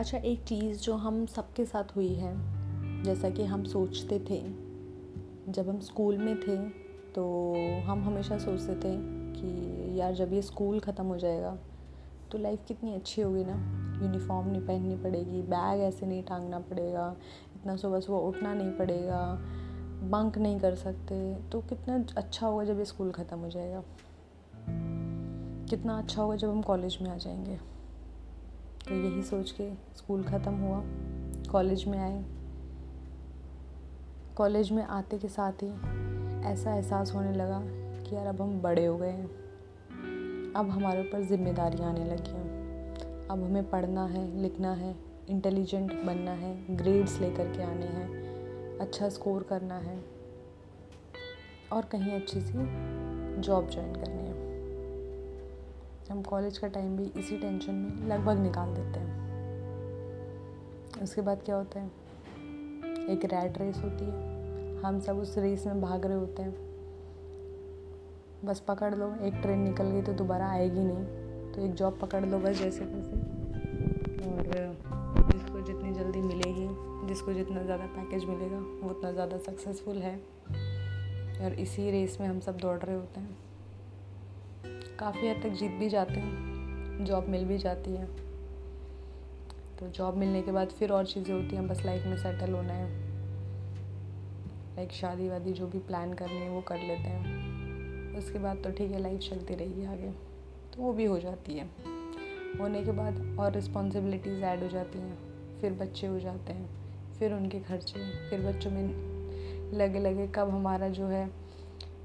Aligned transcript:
अच्छा 0.00 0.18
एक 0.18 0.44
चीज़ 0.44 0.80
जो 0.80 0.94
हम 0.94 1.26
सबके 1.26 1.64
साथ 1.64 1.84
हुई 1.96 2.14
है, 2.14 2.32
जैसा 3.04 3.30
कि 3.30 3.44
हम 3.44 3.64
सोचते 3.64 4.18
थे, 4.20 4.38
जब 5.52 5.68
हम 5.68 5.80
स्कूल 5.80 6.18
में 6.18 6.40
थे 6.40 6.56
तो 7.12 7.24
हम 7.84 8.04
हमेशा 8.04 8.38
सोचते 8.38 8.74
थे 8.74 8.94
कि 9.34 10.00
यार, 10.00 10.14
जब 10.14 10.32
ये 10.32 10.42
स्कूल 10.42 10.80
ख़त्म 10.80 11.04
हो 11.04 11.16
जाएगा 11.16 11.56
तो 12.32 12.38
लाइफ 12.38 12.64
कितनी 12.68 12.94
अच्छी 12.94 13.22
होगी 13.22 13.44
ना? 13.44 13.56
यूनिफॉर्म 14.02 14.48
नहीं 14.48 14.62
पहननी 14.62 14.96
पड़ेगी, 14.96 15.42
बैग 15.42 15.80
ऐसे 15.80 16.06
नहीं 16.06 16.22
टांगना 16.22 16.58
पड़ेगा, 16.60 17.16
इतना 17.56 17.76
सुबह 17.76 18.00
सुबह 18.00 18.18
उठना 18.18 18.54
नहीं 18.54 18.70
पड़ेगा 18.70 19.38
बंक 20.10 20.38
नहीं 20.38 20.60
कर 20.60 20.74
सकते 20.74 21.34
तो 21.52 21.60
कितना 21.60 22.04
अच्छा 22.16 22.46
होगा 22.46 22.64
जब 22.64 22.78
ये 22.78 22.84
स्कूल 22.84 23.10
ख़त्म 23.10 23.38
हो 23.38 23.48
जाएगा। 23.48 23.82
कितना 25.70 25.98
अच्छा 25.98 26.22
होगा 26.22 26.36
जब 26.36 26.50
हम 26.50 26.62
कॉलेज 26.62 26.98
में 27.02 27.10
आ 27.10 27.16
जाएँगे। 27.16 27.69
तो 28.90 28.96
यही 28.96 29.22
सोच 29.22 29.50
के 29.50 29.74
स्कूल 29.74 30.22
ख़त्म 30.22 30.54
हुआ। 30.54 30.82
कॉलेज 31.52 31.84
में 31.88 31.98
आए। 31.98 32.24
कॉलेज 34.36 34.72
में 34.72 34.82
आते 34.82 35.18
के 35.18 35.28
साथ 35.28 35.52
ही 35.52 35.68
ऐसा 36.46 36.74
एहसास 36.74 37.14
होने 37.14 37.32
लगा 37.32 37.60
कि 38.02 38.16
यार 38.16 38.26
अब 38.26 38.42
हम 38.42 38.60
बड़े 38.60 38.86
हो 38.86 38.96
गए 38.96 39.10
हैं। 39.10 39.26
अब 40.56 40.70
हमारे 40.70 41.00
ऊपर 41.00 41.22
जिम्मेदारियाँ 41.22 41.90
आने 41.90 42.04
लगी 42.04 42.30
हैं। 42.30 43.28
अब 43.28 43.42
हमें 43.42 43.70
पढ़ना 43.70 44.06
है, 44.06 44.42
लिखना 44.42 44.72
है 44.72 44.96
इंटेलिजेंट 45.28 45.92
बनना 45.92 46.30
है 46.30 46.76
ग्रेड्स 46.76 47.20
लेकर 47.20 47.46
के 47.46 47.62
आने 47.62 47.86
हैं 47.86 48.78
अच्छा 48.78 49.08
स्कोर 49.08 49.42
करना 49.42 49.74
है 49.74 50.04
और 51.72 51.84
कहीं 51.84 52.12
अच्छी 52.12 52.40
सी 52.40 52.52
जॉब 53.40 53.70
ज्वाइन 53.70 53.94
करनी 53.94 54.28
है। 54.28 54.49
हम 56.10 56.22
कॉलेज 56.22 56.58
का 56.58 56.68
टाइम 56.68 56.96
भी 56.96 57.04
इसी 57.20 57.38
टेंशन 57.38 57.74
में 57.74 58.08
लगभग 58.08 58.38
निकाल 58.38 58.68
देते 58.68 59.00
हैं। 59.00 59.10
उसके 61.02 61.20
बाद 61.20 61.42
क्या 61.44 61.56
होता 61.56 61.80
है? 61.80 61.86
एक 63.08 63.24
रैट 63.24 63.58
रेस 63.58 63.76
होती 63.76 64.04
है। 64.04 64.80
हम 64.82 65.00
सब 65.00 65.18
उस 65.18 65.38
रेस 65.38 65.66
में 65.66 65.80
भाग 65.80 66.06
रहे 66.06 66.16
होते 66.16 66.42
हैं। 66.42 66.54
बस 68.44 68.60
पकड़ 68.60 68.94
लो, 68.94 69.14
एक 69.22 69.34
ट्रेन 69.34 69.58
निकल 69.58 69.84
गई 69.84 70.02
तो 70.02 70.12
दोबारा 70.12 70.48
आएगी 70.48 70.80
नहीं। 70.80 71.52
तो 71.52 71.60
एक 71.60 71.74
जॉब 71.74 71.98
पकड़ 71.98 72.24
लो 72.24 72.38
बस 72.38 72.58
जैसे 72.58 72.84
तैसे। 72.84 73.16
और, 74.26 74.76
जिसको 75.32 75.60
जितनी 75.60 75.92
जल्दी 75.92 76.20
मिलेगी, 76.20 76.68
जिसको 77.08 77.32
जितना 77.32 77.62
ज़्यादा 77.62 77.86
पैकेज 77.86 78.24
मिलेगा, 78.24 78.58
वो 78.58 78.90
उतना 78.90 79.12
ज़्यादा 79.12 79.38
सक्सेसफुल 79.38 79.96
है। 79.96 80.16
और 81.44 81.52
इसी 81.52 81.90
रेस 81.90 82.18
में 82.20 82.26
हम 82.28 82.40
सब 82.40 82.56
दौड़ 82.56 82.78
रहे 82.78 82.96
होते 82.96 83.20
हैं। 83.20 83.49
काफ़ी 85.00 85.28
हद 85.28 85.42
तक 85.42 85.48
जीत 85.48 85.70
भी 85.70 85.88
जाते 85.88 86.12
हैं, 86.12 87.04
जॉब 87.04 87.28
मिल 87.28 87.44
भी 87.44 87.58
जाती 87.58 87.90
है। 87.90 88.06
तो 89.78 89.88
जॉब 89.88 90.16
मिलने 90.16 90.42
के 90.42 90.52
बाद 90.52 90.68
फिर 90.68 90.92
और 90.92 91.06
चीज़ें 91.06 91.34
होती 91.34 91.56
हैं, 91.56 91.68
बस 91.68 91.84
लाइफ 91.84 92.06
में 92.06 92.16
सेटल 92.16 92.52
होना 92.52 92.72
है। 92.72 93.00
लाइक 94.76 94.92
शादी 94.92 95.28
वादी 95.28 95.52
जो 95.52 95.66
भी 95.66 95.78
प्लान 95.78 96.14
करनी 96.14 96.36
है, 96.36 96.50
वो 96.50 96.60
कर 96.60 96.76
लेते 96.76 97.02
हैं। 97.02 98.18
उसके 98.18 98.38
बाद 98.38 98.56
तो 98.56 98.70
ठीक 98.70 98.90
है 98.90 99.02
लाइफ 99.02 99.20
चलती 99.20 99.54
रहेगी 99.54 99.84
आगे। 99.84 100.10
तो 100.74 100.82
वो 100.82 100.92
भी 100.92 101.04
हो 101.04 101.18
जाती 101.18 101.54
है। 101.54 101.64
होने 102.60 102.84
के 102.84 102.92
बाद 102.92 103.36
और 103.40 103.52
रिस्पॉन्सिबिलिटीज़ 103.52 104.44
ऐड 104.44 104.62
हो 104.62 104.68
जाती 104.68 104.98
हैं। 104.98 105.18
फिर 105.60 105.72
बच्चे 105.72 106.06
हो 106.06 106.20
जाते 106.20 106.52
हैं, 106.52 106.70
फिर 107.18 107.32
उनके 107.32 107.60
खर्चे, 107.60 108.30
फिर 108.30 108.40
बच्चों 108.40 108.70
में 108.70 108.88
लगे 109.72 109.98
लगे 109.98 110.26
कब 110.26 110.50
हमारा 110.50 110.88
जो 110.88 111.06
है 111.06 111.30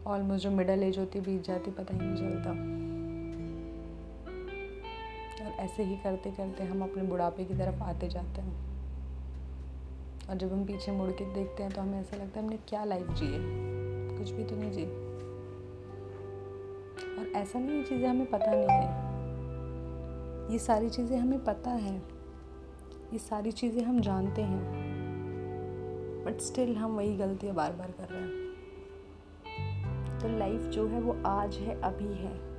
ऑलमोस्ट 0.08 0.44
जो 0.44 0.52
मिडल 0.52 0.84
एज 0.84 0.98
होती 1.00 1.20
बीत 1.20 1.44
जाती 1.44 1.72
पता 1.72 1.94
ही 1.94 2.00
नहीं 2.02 2.16
चलता। 2.16 2.85
ऐसे 5.60 5.84
ही 5.84 5.98
करते 5.98 6.32
करते 6.32 6.64
हम 6.64 6.82
अपने 6.82 7.04
बुढ़ापे 7.04 7.46
की 7.46 7.54
तरफ़ 7.54 7.84
आते 7.84 8.08
जाते 8.08 8.42
हैं। 8.42 8.76
और 10.30 10.36
जब 10.36 10.54
हम 10.54 10.66
पीछे 10.66 10.92
मुड़ 10.92 11.12
के 11.12 11.34
देखते 11.34 11.64
हैं 11.64 11.72
तो 11.72 11.82
हमें 11.82 12.00
ऐसा 12.00 12.18
लगता 12.18 12.40
है 12.40 12.46
हमने 12.46 12.58
क्या 12.58 12.84
लाइफ 12.84 13.08
जी 13.10 13.26
है? 13.26 13.40
कुछ 14.18 14.32
भी 14.32 14.44
तो 14.44 14.56
नहीं 14.56 14.72
जी। 14.72 14.86
और 17.18 17.32
ऐसा 17.36 17.60
नहीं 17.60 17.84
चीज़ें 17.84 18.08
हमें 18.08 18.26
पता 18.26 18.52
नहीं 18.52 18.68
है। 18.70 19.16
ये 20.54 20.60
सारी 20.60 20.90
चीज़ें 20.90 21.18
हमें 21.18 21.44
पता 21.44 21.72
है। 21.72 21.98
ये 23.14 23.18
सारी 23.18 23.52
चीज़ें 23.52 23.84
हम 23.84 24.02
जानते 24.02 24.42
हैं। 24.42 24.86
बट 26.26 26.42
स्टिल 26.42 26.76
हम 26.76 26.92
वही 26.92 27.18
गलतियाँ 27.18 27.56
बार 27.56 27.74
बार 27.74 27.92
कर 27.92 28.08
रहे 28.10 28.22
हैं। 28.22 28.46
तो 30.20 30.38
लाइफ 30.38 30.62
जो 30.62 30.88
है 30.88 31.02
वो 31.02 31.24
आज 31.26 31.56
है, 31.56 31.82
अभी 31.82 32.14
है। 32.14 32.55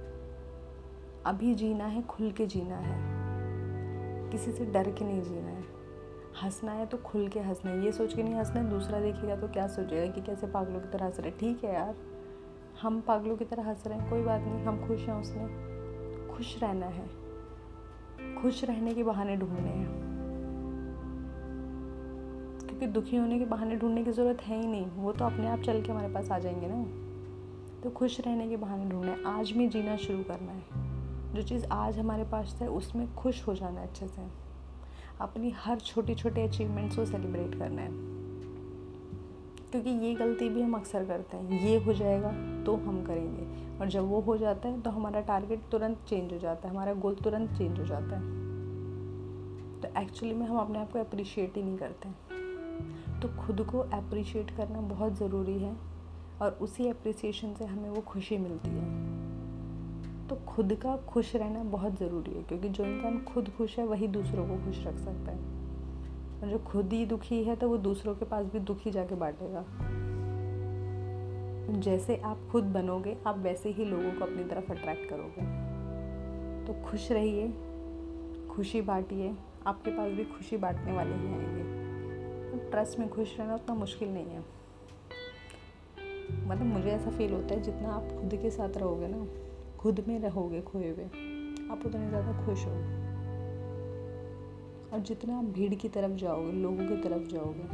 अभी 1.27 1.55
जीना 1.55 1.85
है, 1.85 2.03
खुल 2.03 2.31
के 2.31 2.47
जीना 2.47 2.77
है। 2.77 3.17
किसी 4.31 4.53
से 4.53 4.65
डर 4.65 4.91
के 4.91 5.05
नहीं 5.05 5.23
जीना 5.23 5.49
है। 5.49 5.65
हंसना 6.43 6.73
है 6.73 6.87
तो 6.87 6.99
खुल 6.99 7.29
के 7.29 7.41
हंसना 7.41 7.71
है। 7.71 7.85
ये 7.85 7.93
सोच 7.93 8.15
के 8.15 8.23
नहीं 8.23 8.35
हंसना 8.35 8.61
है 8.61 8.71
दूसरा 8.71 9.01
देखेगा 9.01 9.37
तो 9.37 9.49
क्या 9.49 9.67
सोचेगा 9.67 10.13
कि 10.13 10.21
कैसे 10.21 10.47
पागलों 10.47 10.81
की 10.81 10.89
तरह 10.89 11.05
हंस 11.05 11.21
रहे 11.21 11.31
ठीक 11.31 11.65
है 11.65 11.75
यार, 11.75 11.97
हम 12.83 13.01
पागलों 13.01 13.37
की 13.37 13.45
तरह 13.45 13.69
हंस 13.69 13.87
रहे 13.87 13.99
हैं, 13.99 14.11
कोई 14.11 14.23
बात 14.23 14.41
नहीं, 14.41 14.65
हम 14.65 14.89
खुश 14.89 15.09
हैं 15.09 15.15
उसमें। 15.15 15.77
खुश 16.37 16.63
रहना 16.63 16.87
है। 16.87 17.07
खुश 18.43 18.65
रहने 18.65 18.95
के 18.95 19.03
बहाने 19.03 19.37
ढूँढने 19.37 19.69
हैं। 19.69 19.89
क्योंकि 22.69 22.87
दुखी 22.87 23.17
होने 23.17 23.39
के 23.39 23.45
बहाने 23.45 23.77
ढूँढने 23.77 24.05
की 24.05 24.13
ज़रूरत 24.13 24.43
है 24.43 24.61
ही 24.61 24.67
नहीं। 24.67 24.87
वो 24.87 25.13
तो 25.13 25.25
अपने 25.25 25.49
आप 25.49 25.59
चल 25.59 25.83
के 25.83 25.93
हमारे 25.93 26.09
पास 26.09 26.31
आ 26.31 26.39
जाएँगे 26.39 26.67
ना। 26.71 26.85
तो 27.83 27.91
खुश 27.91 28.21
रहने 28.21 28.49
के 28.49 28.57
बहाने 28.57 28.91
ढूंढना 28.91 29.13
है। 29.13 29.25
आज 29.25 29.53
में 29.53 29.71
जीना 29.71 29.97
शुरू 29.97 30.23
करना 30.23 30.53
है। 30.53 30.86
जो 31.37 31.43
चीज़ 31.43 31.67
आज 31.67 31.99
हमारे 31.99 32.25
पास 32.25 32.59
है, 32.63 32.69
उसमें 32.69 33.15
खुश 33.15 33.47
हो 33.47 33.55
जाना 33.55 33.83
अच्छे 33.83 34.09
से। 34.09 34.23
अपनी 35.21 35.51
हर 35.51 35.79
छोटी 35.79 36.15
छोटी 36.15 36.41
अचीवमेंट्स 36.41 36.97
को 36.97 37.05
सेलिब्रेट 37.05 37.59
करना 37.59 37.83
है। 37.83 37.89
क्योंकि 39.71 39.91
ये 39.91 40.15
गलती 40.15 40.49
भी 40.49 40.63
हम 40.63 40.75
अक्सर 40.75 41.05
करते 41.05 41.37
हैं, 41.37 41.61
ये 41.61 41.85
हो 41.85 41.93
जाएगा 41.93 42.29
तो 42.65 42.77
हम 42.77 43.05
करेंगे। 43.05 43.79
और 43.79 43.89
जब 43.89 44.03
वो 44.03 44.21
हो 44.21 44.37
जाता 44.37 44.69
है 44.69 44.81
तो 44.81 44.91
हमारा 44.91 45.21
टारगेट 45.21 45.61
तुरंत 45.71 45.99
चेंज 46.09 46.33
हो 46.33 46.39
जाता 46.39 46.69
है, 46.69 46.75
हमारा 46.75 46.95
गोल 46.95 47.15
तुरंत 47.15 47.51
चेंज 47.51 47.79
हो 47.81 47.85
जाता 47.85 48.17
है। 48.17 48.23
तो 49.81 50.01
एक्चुअली 50.01 50.35
में 50.35 50.47
हम 50.47 50.57
अपने 50.57 50.79
आप 50.79 50.93
को 50.93 50.99
अप्रिशिएट 50.99 51.57
ही 51.57 51.63
नहीं 51.63 51.79
करते। 51.79 52.09
तो 53.21 53.29
खुद 53.43 53.61
को 53.73 53.79
अप्रिशिएट 53.79 54.51
करना 54.51 54.81
बहुत 54.81 55.13
ज़रूरी 55.13 55.59
है, 55.59 55.77
और 56.43 56.59
उसी 56.61 56.89
अप्रिसिएशन 56.89 57.55
से 57.55 57.65
हमें 57.65 57.91
वो 57.91 58.03
खुशी 58.03 58.37
मिलती 58.37 58.71
है। 58.71 59.26
तो 60.31 60.37
खुद 60.37 60.75
का 60.75 60.97
खुश 60.97 61.37
रहना 61.37 61.65
बहुत 61.65 61.99
ज़रूरी 61.99 62.35
है, 62.35 62.43
क्योंकि 62.43 62.69
जो 62.69 62.85
इंसान 62.85 63.19
खुद 63.19 63.49
खुश 63.59 63.79
है, 63.79 63.87
वही 63.87 64.09
दूसरों 64.09 64.49
को 64.49 64.67
खुश 64.67 64.87
रख 64.87 64.97
सकता 64.97 65.33
है। 65.33 65.39
और 66.43 66.49
जो 66.51 66.59
खुद 66.59 66.93
ही 66.93 67.07
दुखी 67.07 67.45
है 67.45 67.57
तो 67.57 67.69
वो 67.69 67.77
दूसरों 67.77 68.15
के 68.15 68.25
पास 68.25 68.47
भी 68.47 68.59
दुखी 68.59 68.91
जाके 68.91 69.15
बांटेगा। 69.15 69.65
जैसे 71.81 72.17
आप 72.17 72.39
खुद 72.53 72.65
बनोगे, 72.65 73.17
आप 73.27 73.39
वैसे 73.39 73.71
ही 73.71 73.85
लोगों 73.85 74.13
को 74.13 74.25
अपनी 74.25 74.45
तरफ़ 74.45 74.73
अट्रैक्ट 74.73 75.11
करोगे। 75.11 75.67
तो 76.67 76.91
खुश 76.91 77.13
रहिए, 77.13 77.49
खुशी 78.51 78.81
बांटिए, 78.81 79.37
आपके 79.67 79.91
पास 79.91 80.13
भी 80.13 80.25
खुशी 80.25 80.57
बांटने 80.57 80.93
वाले 80.93 81.15
ही 81.15 81.27
आएँगे। 81.27 81.63
ट्रस्ट 82.71 82.99
में 82.99 83.09
खुश 83.09 83.41
रहना 83.41 83.55
उतना 83.55 83.75
मुश्किल 83.75 84.15
नहीं 84.15 84.27
है। 84.27 84.41
मतलब 86.49 86.67
मुझे 86.67 86.91
ऐसा 86.91 87.11
फील 87.11 87.33
होता 87.33 87.55
है 87.55 87.63
जितना 87.63 87.89
आप 87.89 88.03
खुद 88.03 88.41
के 88.43 88.51
साथ 88.51 88.77
रहोगे 88.77 89.07
ना। 89.09 89.27
खुद 89.87 90.01
में 90.09 90.19
रहोगे 90.21 90.61
खोए 90.61 90.89
हुए, 90.91 91.05
आप 91.71 91.83
उतने 91.87 92.09
ज़्यादा 92.09 92.33
खुश 92.47 92.65
हो 92.67 92.71
और 94.93 95.01
जितना 95.01 95.37
आप 95.39 95.45
भीड़ 95.45 95.75
की 95.75 95.89
तरफ़ 95.89 96.13
जाओगे, 96.13 96.53
लोगों 96.53 96.87
की 96.87 96.97
तरफ़ 97.03 97.29
जाओगे, 97.29 97.67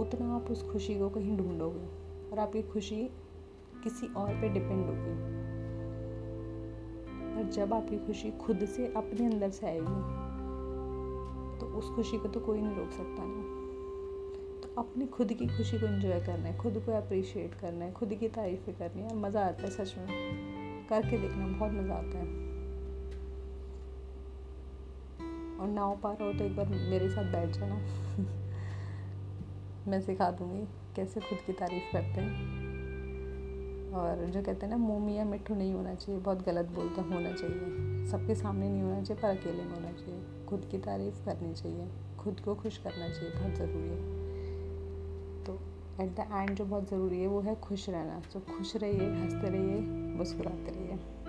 उतना 0.00 0.34
आप 0.36 0.50
उस 0.50 0.62
खुशी 0.62 0.98
को 0.98 1.08
कहीं 1.08 1.36
ढूंढोगे 1.36 1.86
और 2.30 2.38
आपकी 2.38 2.62
खुशी 2.62 2.96
किसी 3.84 4.06
और 4.14 4.28
पे 4.40 4.48
डिपेंड 4.48 4.84
होगी। 4.86 5.14
और 7.32 7.50
जब 7.50 7.74
आपकी 7.74 7.98
खुशी 7.98 8.30
खुद 8.38 8.64
से 8.66 8.92
अपने 8.96 9.26
अंदर 9.26 9.50
से 9.50 9.66
आएगी 9.66 10.00
तो 11.60 11.66
उस 11.78 11.90
खुशी 11.96 12.18
को 12.18 12.28
तो 12.28 12.40
कोई 12.40 12.60
नहीं 12.60 12.76
रोक 12.76 12.90
सकता 12.90 13.22
ना। 13.26 13.42
तो 14.62 14.74
अपनी 14.82 15.06
खुद 15.06 15.32
की 15.32 15.46
खुशी 15.46 15.78
को 15.78 15.86
एंजॉय 15.86 16.20
करना 16.20 16.48
है, 16.48 16.56
खुद 16.58 16.82
को 16.86 16.92
अप्रिशिएट 16.92 17.54
करना 17.54 17.84
है, 17.84 17.92
खुद 17.92 18.14
की 18.14 18.28
तारीफ़ें 18.30 18.76
करनी 18.76 19.02
है, 19.02 19.16
मज़ा 19.16 19.46
आता 19.46 19.62
है 19.62 19.70
सच 19.70 19.94
में। 19.98 20.52
करके 20.88 21.18
देखना, 21.18 21.46
बहुत 21.46 21.72
मज़ा 21.72 21.94
आता 21.94 22.18
है। 22.18 22.44
और 25.60 25.68
ना 25.68 25.80
हो 25.80 25.94
पा 25.94 26.12
रहा 26.12 26.26
हो 26.26 26.32
तो 26.32 26.44
एक 26.44 26.56
बार 26.56 26.66
मेरे 26.66 27.08
साथ 27.08 27.32
बैठ 27.32 27.48
जाना। 27.48 27.74
मैं 29.88 30.00
सिखा 30.00 30.30
दूँगी 30.30 30.68
कैसे 30.96 31.20
खुद 31.20 31.38
की 31.38 31.52
तारीफ़ 31.52 31.92
करते 31.92 32.06
हैं। 32.06 32.64
और 33.92 34.26
जो 34.26 34.42
कहते 34.42 34.66
हैं 34.66 34.70
ना, 34.70 34.76
मुँह 34.76 35.06
मियाँ 35.06 35.26
मिट्ठू 35.26 35.54
नहीं 35.54 35.72
होना 35.72 35.94
चाहिए, 35.94 36.20
बहुत 36.20 36.46
गलत 36.46 36.66
बोलता 36.66 37.02
होना 37.02 37.32
चाहिए। 37.32 38.06
सबके 38.06 38.34
सामने 38.34 38.68
नहीं 38.68 38.82
होना 38.82 39.02
चाहिए, 39.02 39.22
पर 39.22 39.28
अकेले 39.28 39.64
में 39.64 39.74
होना 39.74 39.92
चाहिए। 39.92 40.46
खुद 40.46 40.68
की 40.70 40.78
तारीफ़ 40.78 41.24
करनी 41.24 41.54
चाहिए, 41.54 41.88
खुद 42.18 42.40
को 42.40 42.54
खुश 42.54 42.78
करना 42.78 43.08
चाहिए, 43.08 43.30
बहुत 43.30 43.54
ज़रूरी 43.54 43.88
है। 43.88 43.96
तो 43.96 44.23
एट 46.00 46.08
द 46.08 46.20
एंड 46.32 46.50
जो 46.50 46.64
बहुत 46.64 46.90
ज़रूरी 46.90 47.20
है, 47.20 47.26
वो 47.26 47.40
है 47.40 47.54
खुश 47.54 47.88
रहना। 47.88 48.22
तो 48.32 48.40
खुश 48.40 48.76
रहिए, 48.76 49.10
हँसते 49.10 49.50
रहिए, 49.50 49.80
मुस्कुराते 50.16 50.70
रहिए। 50.70 51.23